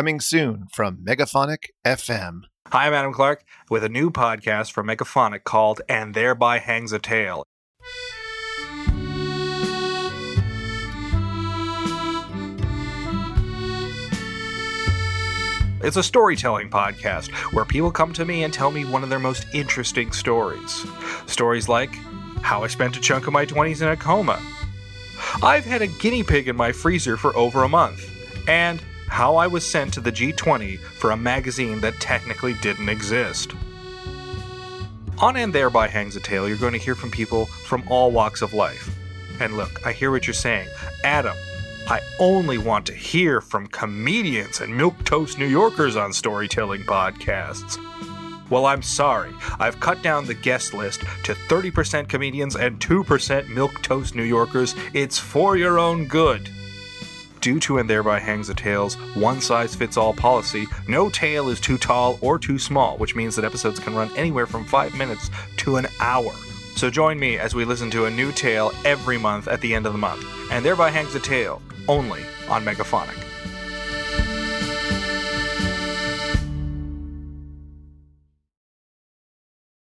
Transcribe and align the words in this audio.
coming 0.00 0.18
soon 0.18 0.66
from 0.72 0.96
Megaphonic 1.04 1.72
FM. 1.84 2.44
Hi, 2.68 2.86
I'm 2.86 2.94
Adam 2.94 3.12
Clark 3.12 3.44
with 3.68 3.84
a 3.84 3.90
new 3.90 4.10
podcast 4.10 4.72
from 4.72 4.86
Megaphonic 4.86 5.44
called 5.44 5.82
And 5.90 6.14
Thereby 6.14 6.58
Hangs 6.58 6.94
a 6.94 6.98
Tale. 6.98 7.44
It's 15.82 15.98
a 15.98 16.02
storytelling 16.02 16.70
podcast 16.70 17.30
where 17.52 17.66
people 17.66 17.90
come 17.90 18.14
to 18.14 18.24
me 18.24 18.42
and 18.42 18.54
tell 18.54 18.70
me 18.70 18.86
one 18.86 19.02
of 19.02 19.10
their 19.10 19.18
most 19.18 19.44
interesting 19.52 20.12
stories. 20.12 20.86
Stories 21.26 21.68
like 21.68 21.94
how 22.40 22.64
I 22.64 22.68
spent 22.68 22.96
a 22.96 23.00
chunk 23.02 23.26
of 23.26 23.34
my 23.34 23.44
20s 23.44 23.82
in 23.82 23.88
a 23.88 23.98
coma. 23.98 24.40
I've 25.42 25.66
had 25.66 25.82
a 25.82 25.88
guinea 25.88 26.22
pig 26.22 26.48
in 26.48 26.56
my 26.56 26.72
freezer 26.72 27.18
for 27.18 27.36
over 27.36 27.64
a 27.64 27.68
month. 27.68 28.06
And 28.48 28.82
how 29.10 29.36
I 29.36 29.48
was 29.48 29.68
sent 29.68 29.92
to 29.94 30.00
the 30.00 30.12
G20 30.12 30.78
for 30.78 31.10
a 31.10 31.16
magazine 31.16 31.80
that 31.80 32.00
technically 32.00 32.54
didn't 32.54 32.88
exist. 32.88 33.52
On 35.18 35.36
and 35.36 35.52
Thereby 35.52 35.88
Hangs 35.88 36.16
a 36.16 36.20
Tale, 36.20 36.48
you're 36.48 36.56
going 36.56 36.72
to 36.72 36.78
hear 36.78 36.94
from 36.94 37.10
people 37.10 37.44
from 37.44 37.82
all 37.88 38.12
walks 38.12 38.40
of 38.40 38.54
life. 38.54 38.96
And 39.40 39.56
look, 39.56 39.84
I 39.84 39.92
hear 39.92 40.10
what 40.10 40.26
you're 40.26 40.32
saying. 40.32 40.68
Adam, 41.04 41.36
I 41.88 42.00
only 42.20 42.56
want 42.56 42.86
to 42.86 42.94
hear 42.94 43.40
from 43.40 43.66
comedians 43.66 44.60
and 44.60 44.72
milquetoast 44.72 45.38
New 45.38 45.46
Yorkers 45.48 45.96
on 45.96 46.12
storytelling 46.12 46.82
podcasts. 46.82 47.78
Well, 48.48 48.64
I'm 48.64 48.82
sorry. 48.82 49.32
I've 49.58 49.80
cut 49.80 50.02
down 50.02 50.24
the 50.24 50.34
guest 50.34 50.72
list 50.72 51.00
to 51.24 51.34
30% 51.34 52.08
comedians 52.08 52.54
and 52.54 52.78
2% 52.78 53.04
milquetoast 53.46 54.14
New 54.14 54.22
Yorkers. 54.22 54.74
It's 54.94 55.18
for 55.18 55.56
your 55.56 55.78
own 55.78 56.06
good. 56.06 56.48
Due 57.40 57.58
to 57.60 57.78
and 57.78 57.88
thereby 57.88 58.18
hangs 58.18 58.50
a 58.50 58.54
tale's 58.54 58.96
one 59.14 59.40
size 59.40 59.74
fits 59.74 59.96
all 59.96 60.12
policy, 60.12 60.66
no 60.86 61.08
tale 61.08 61.48
is 61.48 61.58
too 61.58 61.78
tall 61.78 62.18
or 62.20 62.38
too 62.38 62.58
small, 62.58 62.98
which 62.98 63.14
means 63.14 63.34
that 63.34 63.46
episodes 63.46 63.80
can 63.80 63.94
run 63.94 64.10
anywhere 64.14 64.46
from 64.46 64.64
5 64.64 64.94
minutes 64.94 65.30
to 65.56 65.76
an 65.76 65.86
hour. 66.00 66.32
So 66.76 66.90
join 66.90 67.18
me 67.18 67.38
as 67.38 67.54
we 67.54 67.64
listen 67.64 67.90
to 67.92 68.04
a 68.04 68.10
new 68.10 68.30
tale 68.32 68.72
every 68.84 69.18
month 69.18 69.48
at 69.48 69.60
the 69.62 69.74
end 69.74 69.86
of 69.86 69.92
the 69.92 69.98
month. 69.98 70.24
And 70.50 70.64
thereby 70.64 70.90
hangs 70.90 71.14
a 71.14 71.20
tale, 71.20 71.62
only 71.88 72.22
on 72.48 72.64
Megaphonic. 72.64 73.19